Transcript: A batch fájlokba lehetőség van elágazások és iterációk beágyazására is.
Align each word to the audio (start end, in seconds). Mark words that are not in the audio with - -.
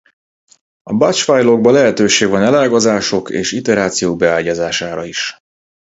A 0.83 0.93
batch 0.93 1.23
fájlokba 1.23 1.71
lehetőség 1.71 2.27
van 2.29 2.41
elágazások 2.43 3.29
és 3.29 3.51
iterációk 3.51 4.17
beágyazására 4.17 5.05
is. 5.05 5.37